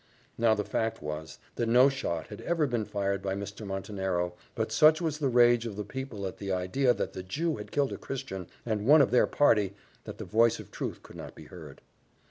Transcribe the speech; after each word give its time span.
Now 0.35 0.55
the 0.55 0.63
fact 0.63 0.99
was, 1.03 1.37
that 1.57 1.67
no 1.69 1.87
shot 1.87 2.29
had 2.29 2.41
ever 2.41 2.65
been 2.65 2.85
fired 2.85 3.21
by 3.21 3.35
Mr. 3.35 3.67
Montenero; 3.67 4.33
but 4.55 4.71
such 4.71 4.99
was 4.99 5.19
the 5.19 5.27
rage 5.29 5.67
of 5.67 5.75
the 5.75 5.83
people 5.83 6.25
at 6.25 6.37
the 6.39 6.51
idea 6.51 6.91
that 6.91 7.13
the 7.13 7.21
Jew 7.21 7.57
had 7.57 7.71
killed 7.71 7.93
a 7.93 7.97
Christian, 7.99 8.47
and 8.65 8.87
one 8.87 9.03
of 9.03 9.11
their 9.11 9.27
party, 9.27 9.75
that 10.05 10.17
the 10.17 10.25
voice 10.25 10.59
of 10.59 10.71
truth 10.71 11.03
could 11.03 11.15
not 11.17 11.35
be 11.35 11.43
heard. 11.43 11.81